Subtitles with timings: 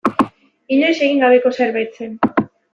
[0.77, 2.19] Inoiz egin gabeko zerbait zen.